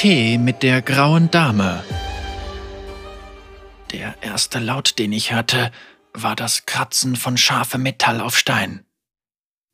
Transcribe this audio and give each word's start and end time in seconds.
Tee 0.00 0.38
mit 0.38 0.62
der 0.62 0.80
grauen 0.80 1.30
Dame. 1.30 1.84
Der 3.92 4.14
erste 4.22 4.58
Laut, 4.58 4.98
den 4.98 5.12
ich 5.12 5.30
hörte, 5.30 5.70
war 6.14 6.34
das 6.34 6.64
Kratzen 6.64 7.16
von 7.16 7.36
scharfem 7.36 7.82
Metall 7.82 8.22
auf 8.22 8.38
Stein. 8.38 8.86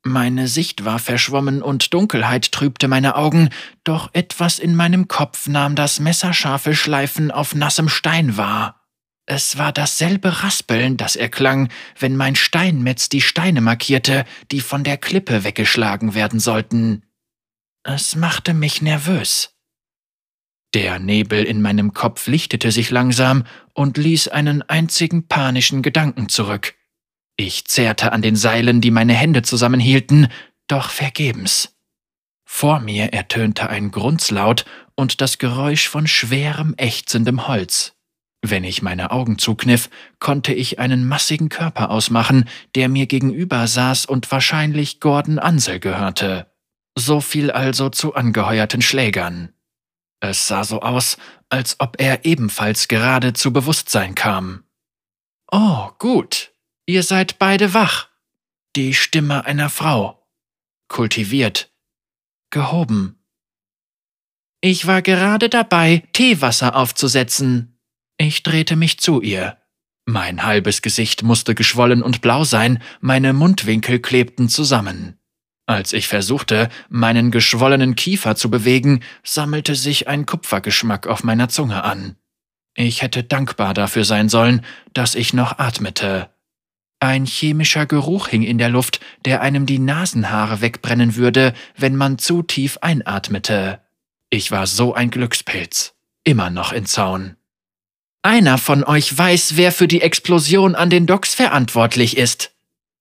Meine 0.03 0.49
Sicht 0.49 0.83
war 0.83 0.99
verschwommen 0.99 1.61
und 1.61 1.93
Dunkelheit 1.93 2.51
trübte 2.51 2.89
meine 2.89 3.15
Augen, 3.15 3.51
doch 3.85 4.09
etwas 4.11 4.59
in 4.59 4.75
meinem 4.75 5.07
Kopf 5.07 5.47
nahm 5.47 5.75
das 5.75 6.01
messerscharfe 6.01 6.75
Schleifen 6.75 7.31
auf 7.31 7.55
nassem 7.55 7.87
Stein 7.87 8.35
wahr. 8.35 8.85
Es 9.27 9.57
war 9.57 9.71
dasselbe 9.71 10.43
Raspeln, 10.43 10.97
das 10.97 11.15
erklang, 11.15 11.69
wenn 11.97 12.17
mein 12.17 12.35
Steinmetz 12.35 13.07
die 13.07 13.21
Steine 13.21 13.61
markierte, 13.61 14.25
die 14.51 14.59
von 14.59 14.83
der 14.83 14.97
Klippe 14.97 15.45
weggeschlagen 15.45 16.15
werden 16.15 16.41
sollten. 16.41 17.05
Es 17.83 18.17
machte 18.17 18.53
mich 18.53 18.81
nervös. 18.81 19.53
Der 20.77 20.99
Nebel 20.99 21.43
in 21.43 21.63
meinem 21.63 21.95
Kopf 21.95 22.27
lichtete 22.27 22.71
sich 22.71 22.91
langsam 22.91 23.45
und 23.73 23.97
ließ 23.97 24.27
einen 24.27 24.61
einzigen 24.61 25.27
panischen 25.27 25.81
Gedanken 25.81 26.29
zurück. 26.29 26.75
Ich 27.35 27.65
zehrte 27.65 28.11
an 28.11 28.21
den 28.21 28.35
Seilen, 28.35 28.79
die 28.79 28.91
meine 28.91 29.15
Hände 29.15 29.41
zusammenhielten, 29.41 30.27
doch 30.67 30.91
vergebens. 30.91 31.75
Vor 32.45 32.79
mir 32.79 33.11
ertönte 33.11 33.71
ein 33.71 33.89
Grunzlaut 33.89 34.65
und 34.93 35.19
das 35.19 35.39
Geräusch 35.39 35.87
von 35.87 36.05
schwerem, 36.05 36.75
ächzendem 36.77 37.47
Holz. 37.47 37.95
Wenn 38.43 38.63
ich 38.63 38.83
meine 38.83 39.09
Augen 39.09 39.39
zukniff, 39.39 39.89
konnte 40.19 40.53
ich 40.53 40.77
einen 40.77 41.07
massigen 41.07 41.49
Körper 41.49 41.89
ausmachen, 41.89 42.47
der 42.75 42.87
mir 42.87 43.07
gegenüber 43.07 43.65
saß 43.65 44.05
und 44.05 44.29
wahrscheinlich 44.31 44.99
Gordon 44.99 45.39
Ansel 45.39 45.79
gehörte. 45.79 46.51
So 46.95 47.19
viel 47.19 47.49
also 47.49 47.89
zu 47.89 48.13
angeheuerten 48.13 48.83
Schlägern. 48.83 49.53
Es 50.19 50.47
sah 50.47 50.63
so 50.63 50.81
aus, 50.81 51.17
als 51.49 51.79
ob 51.79 51.99
er 51.99 52.25
ebenfalls 52.25 52.87
gerade 52.87 53.33
zu 53.33 53.53
Bewusstsein 53.53 54.15
kam. 54.15 54.63
Oh, 55.51 55.91
gut, 55.99 56.51
ihr 56.85 57.03
seid 57.03 57.39
beide 57.39 57.73
wach. 57.73 58.09
Die 58.75 58.93
Stimme 58.93 59.45
einer 59.45 59.69
Frau. 59.69 60.27
Kultiviert. 60.87 61.71
Gehoben. 62.49 63.23
Ich 64.61 64.87
war 64.87 65.01
gerade 65.01 65.49
dabei, 65.49 66.03
Teewasser 66.13 66.75
aufzusetzen. 66.75 67.79
Ich 68.17 68.43
drehte 68.43 68.75
mich 68.75 68.99
zu 68.99 69.21
ihr. 69.21 69.57
Mein 70.05 70.43
halbes 70.43 70.81
Gesicht 70.81 71.21
musste 71.21 71.53
geschwollen 71.53 72.01
und 72.01 72.21
blau 72.21 72.43
sein, 72.43 72.81
meine 73.01 73.33
Mundwinkel 73.33 73.99
klebten 73.99 74.49
zusammen. 74.49 75.19
Als 75.67 75.91
ich 75.91 76.07
versuchte, 76.07 76.69
meinen 76.89 77.29
geschwollenen 77.29 77.95
Kiefer 77.95 78.37
zu 78.37 78.49
bewegen, 78.49 79.01
sammelte 79.23 79.75
sich 79.75 80.07
ein 80.07 80.25
Kupfergeschmack 80.25 81.07
auf 81.07 81.25
meiner 81.25 81.49
Zunge 81.49 81.83
an. 81.83 82.15
Ich 82.73 83.01
hätte 83.01 83.23
dankbar 83.23 83.73
dafür 83.73 84.05
sein 84.05 84.29
sollen, 84.29 84.63
dass 84.93 85.13
ich 85.13 85.33
noch 85.33 85.59
atmete. 85.59 86.29
Ein 87.01 87.25
chemischer 87.25 87.85
Geruch 87.85 88.29
hing 88.29 88.43
in 88.43 88.57
der 88.57 88.69
Luft, 88.69 89.01
der 89.25 89.41
einem 89.41 89.65
die 89.65 89.77
Nasenhaare 89.77 90.61
wegbrennen 90.61 91.15
würde, 91.15 91.53
wenn 91.75 91.97
man 91.97 92.17
zu 92.17 92.43
tief 92.43 92.77
einatmete. 92.81 93.81
Ich 94.29 94.51
war 94.51 94.67
so 94.67 94.93
ein 94.93 95.11
Glückspilz, 95.11 95.95
immer 96.23 96.49
noch 96.49 96.71
in 96.71 96.85
Zaun. 96.85 97.35
Einer 98.23 98.57
von 98.57 98.83
euch 98.83 99.15
weiß, 99.15 99.57
wer 99.57 99.71
für 99.71 99.87
die 99.87 100.01
Explosion 100.01 100.75
an 100.75 100.89
den 100.89 101.07
Docks 101.07 101.35
verantwortlich 101.35 102.17
ist, 102.17 102.56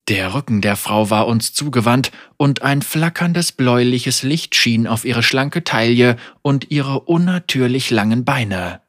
der 0.08 0.34
Rücken 0.34 0.60
der 0.60 0.76
Frau 0.76 1.10
war 1.10 1.26
uns 1.26 1.52
zugewandt 1.52 2.12
und 2.36 2.62
ein 2.62 2.82
flackerndes 2.82 3.52
bläuliches 3.52 4.22
Licht 4.22 4.54
schien 4.54 4.86
auf 4.86 5.04
ihre 5.04 5.22
schlanke 5.22 5.64
Taille 5.64 6.16
und 6.42 6.70
ihre 6.70 7.00
unnatürlich 7.00 7.90
langen 7.90 8.24
Beine. 8.24 8.82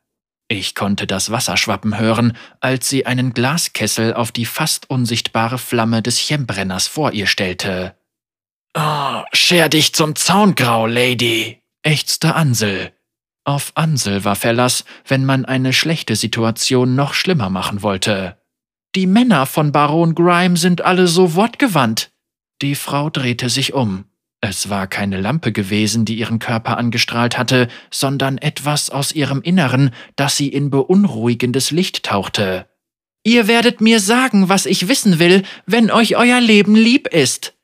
Ich 0.47 0.75
konnte 0.75 1.07
das 1.07 1.31
Wasser 1.31 1.57
schwappen 1.57 1.97
hören, 1.97 2.37
als 2.61 2.87
sie 2.87 3.05
einen 3.05 3.33
Glaskessel 3.33 4.13
auf 4.13 4.31
die 4.31 4.45
fast 4.45 4.89
unsichtbare 4.89 5.57
Flamme 5.57 6.01
des 6.01 6.19
Chembrenners 6.19 6.87
vor 6.87 7.11
ihr 7.11 7.27
stellte. 7.27 7.95
Oh, 8.75 9.23
scher 9.33 9.69
dich 9.69 9.93
zum 9.93 10.15
Zaungrau, 10.15 10.85
Lady, 10.85 11.61
ächzte 11.81 12.35
Ansel. 12.35 12.93
Auf 13.43 13.71
Ansel 13.75 14.23
war 14.23 14.35
Verlass, 14.35 14.85
wenn 15.05 15.25
man 15.25 15.45
eine 15.45 15.73
schlechte 15.73 16.15
Situation 16.15 16.95
noch 16.95 17.13
schlimmer 17.13 17.49
machen 17.49 17.81
wollte. 17.81 18.37
Die 18.95 19.07
Männer 19.07 19.45
von 19.45 19.71
Baron 19.71 20.15
Grime 20.15 20.57
sind 20.57 20.83
alle 20.83 21.07
so 21.07 21.35
wortgewandt. 21.35 22.11
Die 22.61 22.75
Frau 22.75 23.09
drehte 23.09 23.49
sich 23.49 23.73
um. 23.73 24.05
Es 24.39 24.69
war 24.69 24.87
keine 24.87 25.19
Lampe 25.19 25.51
gewesen, 25.51 26.05
die 26.05 26.15
ihren 26.15 26.39
Körper 26.39 26.77
angestrahlt 26.77 27.37
hatte, 27.37 27.67
sondern 27.89 28.37
etwas 28.37 28.89
aus 28.89 29.11
ihrem 29.11 29.41
Inneren, 29.41 29.91
das 30.15 30.37
sie 30.37 30.47
in 30.47 30.69
beunruhigendes 30.69 31.71
Licht 31.71 32.03
tauchte. 32.03 32.67
Ihr 33.23 33.47
werdet 33.47 33.81
mir 33.81 33.99
sagen, 33.99 34.47
was 34.47 34.65
ich 34.65 34.87
wissen 34.87 35.19
will, 35.19 35.43
wenn 35.65 35.91
euch 35.91 36.15
euer 36.15 36.39
Leben 36.39 36.75
lieb 36.75 37.07
ist. 37.07 37.55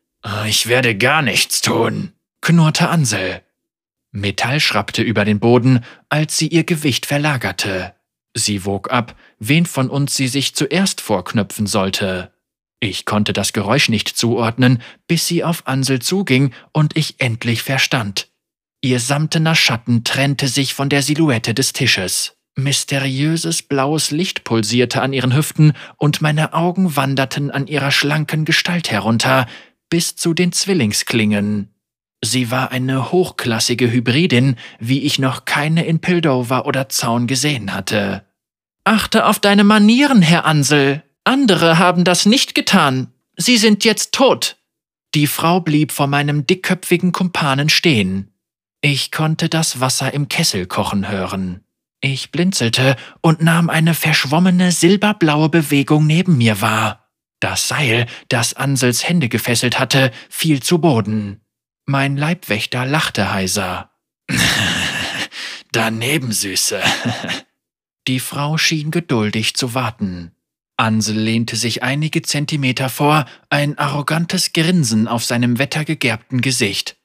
Ich 0.47 0.67
werde 0.67 0.95
gar 0.95 1.21
nichts 1.21 1.61
tun, 1.61 2.13
knurrte 2.41 2.89
Ansel. 2.89 3.41
Metall 4.11 4.59
schrappte 4.59 5.01
über 5.01 5.25
den 5.25 5.39
Boden, 5.39 5.83
als 6.09 6.37
sie 6.37 6.47
ihr 6.47 6.63
Gewicht 6.63 7.05
verlagerte. 7.05 7.93
Sie 8.35 8.65
wog 8.65 8.91
ab, 8.91 9.15
wen 9.39 9.65
von 9.65 9.89
uns 9.89 10.15
sie 10.15 10.27
sich 10.27 10.55
zuerst 10.55 11.01
vorknöpfen 11.01 11.67
sollte. 11.67 12.31
Ich 12.79 13.05
konnte 13.05 13.31
das 13.31 13.53
Geräusch 13.53 13.89
nicht 13.89 14.09
zuordnen, 14.09 14.81
bis 15.07 15.27
sie 15.27 15.43
auf 15.43 15.67
Ansel 15.67 16.01
zuging 16.01 16.53
und 16.73 16.97
ich 16.97 17.15
endlich 17.19 17.63
verstand. 17.63 18.27
Ihr 18.81 18.99
samtener 18.99 19.55
Schatten 19.55 20.03
trennte 20.03 20.49
sich 20.49 20.73
von 20.73 20.89
der 20.89 21.01
Silhouette 21.01 21.53
des 21.53 21.71
Tisches. 21.71 22.35
Mysteriöses 22.55 23.63
blaues 23.63 24.11
Licht 24.11 24.43
pulsierte 24.43 25.01
an 25.01 25.13
ihren 25.13 25.35
Hüften 25.35 25.73
und 25.97 26.21
meine 26.21 26.53
Augen 26.53 26.95
wanderten 26.95 27.49
an 27.49 27.67
ihrer 27.67 27.91
schlanken 27.91 28.45
Gestalt 28.45 28.91
herunter, 28.91 29.47
bis 29.89 30.15
zu 30.15 30.33
den 30.33 30.51
Zwillingsklingen. 30.51 31.72
Sie 32.25 32.51
war 32.51 32.71
eine 32.71 33.11
hochklassige 33.11 33.91
Hybridin, 33.91 34.55
wie 34.79 35.01
ich 35.01 35.19
noch 35.19 35.43
keine 35.43 35.85
in 35.85 35.99
Pildover 35.99 36.65
oder 36.65 36.87
Zaun 36.87 37.27
gesehen 37.27 37.73
hatte. 37.73 38.25
Achte 38.85 39.25
auf 39.25 39.39
deine 39.39 39.65
Manieren, 39.65 40.21
Herr 40.21 40.45
Ansel. 40.45 41.03
Andere 41.25 41.79
haben 41.79 42.05
das 42.05 42.25
nicht 42.25 42.55
getan. 42.55 43.11
Sie 43.35 43.57
sind 43.57 43.83
jetzt 43.83 44.13
tot. 44.13 44.55
Die 45.15 45.27
Frau 45.27 45.59
blieb 45.59 45.91
vor 45.91 46.07
meinem 46.07 46.47
dickköpfigen 46.47 47.11
Kumpanen 47.11 47.67
stehen. 47.67 48.31
Ich 48.79 49.11
konnte 49.11 49.49
das 49.49 49.81
Wasser 49.81 50.13
im 50.13 50.29
Kessel 50.29 50.65
kochen 50.65 51.09
hören. 51.09 51.65
Ich 51.99 52.31
blinzelte 52.31 52.95
und 53.19 53.41
nahm 53.41 53.69
eine 53.69 53.93
verschwommene 53.93 54.71
silberblaue 54.71 55.49
Bewegung 55.49 56.07
neben 56.07 56.37
mir 56.37 56.61
wahr. 56.61 57.09
Das 57.41 57.67
Seil, 57.67 58.05
das 58.29 58.53
Ansels 58.53 59.07
Hände 59.07 59.27
gefesselt 59.27 59.77
hatte, 59.77 60.11
fiel 60.29 60.63
zu 60.63 60.79
Boden. 60.79 61.42
Mein 61.85 62.15
Leibwächter 62.15 62.85
lachte 62.85 63.33
heiser. 63.33 63.91
Daneben, 65.71 66.31
Süße. 66.31 66.81
Die 68.07 68.19
Frau 68.19 68.57
schien 68.57 68.91
geduldig 68.91 69.55
zu 69.55 69.73
warten. 69.73 70.31
Ansel 70.77 71.17
lehnte 71.17 71.55
sich 71.55 71.83
einige 71.83 72.21
Zentimeter 72.21 72.89
vor, 72.89 73.25
ein 73.49 73.77
arrogantes 73.77 74.53
Grinsen 74.53 75.07
auf 75.07 75.23
seinem 75.23 75.59
wettergegerbten 75.59 76.41
Gesicht. 76.41 76.97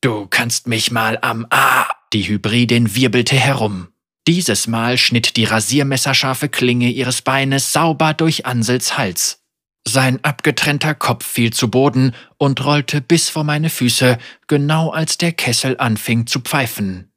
Du 0.00 0.26
kannst 0.26 0.66
mich 0.66 0.90
mal 0.90 1.18
am 1.22 1.46
A. 1.50 1.86
Die 2.12 2.28
Hybridin 2.28 2.94
wirbelte 2.94 3.36
herum. 3.36 3.88
Dieses 4.26 4.66
Mal 4.66 4.98
schnitt 4.98 5.36
die 5.36 5.44
rasiermesserscharfe 5.44 6.48
Klinge 6.48 6.90
ihres 6.90 7.22
Beines 7.22 7.72
sauber 7.72 8.14
durch 8.14 8.46
Ansels 8.46 8.98
Hals. 8.98 9.42
Sein 9.88 10.22
abgetrennter 10.22 10.94
Kopf 10.94 11.24
fiel 11.24 11.50
zu 11.50 11.70
Boden 11.70 12.14
und 12.36 12.62
rollte 12.62 13.00
bis 13.00 13.30
vor 13.30 13.42
meine 13.42 13.70
Füße, 13.70 14.18
genau 14.46 14.90
als 14.90 15.16
der 15.16 15.32
Kessel 15.32 15.76
anfing 15.78 16.26
zu 16.26 16.40
pfeifen. 16.40 17.10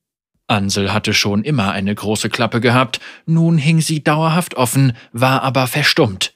Ansel 0.48 0.94
hatte 0.94 1.14
schon 1.14 1.44
immer 1.44 1.74
eine 1.74 1.94
große 1.94 2.30
Klappe 2.30 2.62
gehabt, 2.62 3.01
nun 3.25 3.57
hing 3.57 3.81
sie 3.81 4.01
dauerhaft 4.01 4.56
offen, 4.56 4.94
war 5.12 5.44
aber 5.44 5.68
verstummt. 5.68 6.34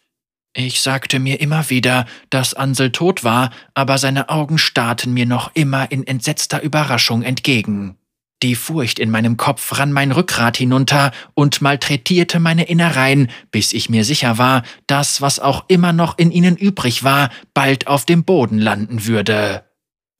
Ich 0.53 0.81
sagte 0.81 1.19
mir 1.19 1.39
immer 1.39 1.69
wieder, 1.69 2.05
dass 2.29 2.53
Ansel 2.53 2.91
tot 2.91 3.23
war, 3.23 3.51
aber 3.73 3.97
seine 3.97 4.27
Augen 4.27 4.57
starrten 4.57 5.13
mir 5.13 5.25
noch 5.25 5.51
immer 5.53 5.89
in 5.89 6.05
entsetzter 6.05 6.61
Überraschung 6.61 7.23
entgegen. 7.23 7.97
Die 8.45 8.53
Furcht 8.53 8.99
in 8.99 9.09
meinem 9.09 9.37
Kopf 9.37 9.79
rann 9.79 9.91
mein 9.91 10.11
Rückgrat 10.11 10.55
hinunter 10.55 11.11
und 11.33 11.63
malträtierte 11.63 12.39
meine 12.39 12.65
Innereien, 12.65 13.31
bis 13.49 13.73
ich 13.73 13.89
mir 13.89 14.05
sicher 14.05 14.37
war, 14.37 14.61
dass, 14.85 15.19
was 15.19 15.39
auch 15.39 15.65
immer 15.67 15.93
noch 15.93 16.19
in 16.19 16.29
ihnen 16.29 16.55
übrig 16.55 17.03
war, 17.03 17.31
bald 17.55 17.87
auf 17.87 18.05
dem 18.05 18.23
Boden 18.23 18.59
landen 18.59 19.07
würde. 19.07 19.63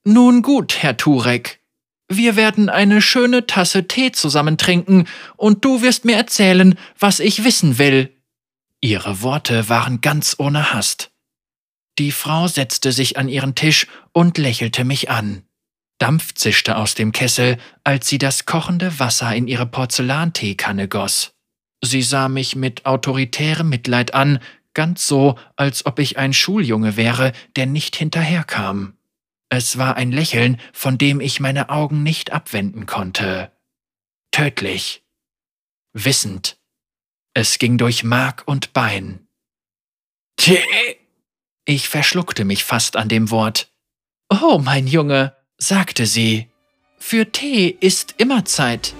Nun 0.05 0.41
gut, 0.41 0.81
Herr 0.81 0.97
Turek. 0.97 1.59
Wir 2.07 2.35
werden 2.35 2.67
eine 2.67 2.99
schöne 2.99 3.45
Tasse 3.45 3.87
Tee 3.87 4.11
zusammen 4.11 4.57
trinken, 4.57 5.05
und 5.37 5.63
du 5.63 5.83
wirst 5.83 6.03
mir 6.03 6.15
erzählen, 6.15 6.79
was 6.97 7.19
ich 7.19 7.43
wissen 7.43 7.77
will. 7.77 8.11
Ihre 8.81 9.21
Worte 9.21 9.69
waren 9.69 10.01
ganz 10.01 10.37
ohne 10.39 10.73
Hast. 10.73 11.11
Die 11.99 12.11
Frau 12.11 12.47
setzte 12.47 12.91
sich 12.91 13.19
an 13.19 13.29
ihren 13.29 13.53
Tisch 13.53 13.85
und 14.13 14.39
lächelte 14.39 14.83
mich 14.83 15.11
an. 15.11 15.43
Dampf 15.97 16.33
zischte 16.33 16.77
aus 16.77 16.93
dem 16.95 17.11
Kessel, 17.11 17.57
als 17.83 18.07
sie 18.07 18.17
das 18.17 18.45
kochende 18.45 18.99
Wasser 18.99 19.33
in 19.33 19.47
ihre 19.47 19.65
Porzellanteekanne 19.65 20.87
goss. 20.87 21.33
Sie 21.83 22.01
sah 22.01 22.27
mich 22.29 22.55
mit 22.55 22.85
autoritärem 22.85 23.69
Mitleid 23.69 24.13
an, 24.13 24.39
ganz 24.73 25.07
so, 25.07 25.37
als 25.55 25.85
ob 25.85 25.99
ich 25.99 26.17
ein 26.17 26.33
Schuljunge 26.33 26.97
wäre, 26.97 27.31
der 27.55 27.65
nicht 27.65 27.95
hinterherkam. 27.95 28.97
Es 29.49 29.77
war 29.77 29.95
ein 29.95 30.11
Lächeln, 30.11 30.59
von 30.73 30.97
dem 30.97 31.21
ich 31.21 31.39
meine 31.39 31.69
Augen 31.69 32.03
nicht 32.03 32.31
abwenden 32.31 32.85
konnte. 32.85 33.51
Tödlich. 34.31 35.03
Wissend. 35.93 36.57
Es 37.33 37.57
ging 37.57 37.77
durch 37.77 38.03
Mark 38.03 38.43
und 38.45 38.73
Bein. 38.73 39.27
Tee. 40.35 40.59
Ich 41.65 41.87
verschluckte 41.87 42.43
mich 42.43 42.63
fast 42.63 42.97
an 42.97 43.07
dem 43.07 43.31
Wort. 43.31 43.71
Oh, 44.29 44.59
mein 44.61 44.87
Junge, 44.87 45.35
sagte 45.57 46.05
sie. 46.05 46.47
Für 46.99 47.31
Tee 47.31 47.75
ist 47.79 48.15
immer 48.17 48.45
Zeit. 48.45 48.93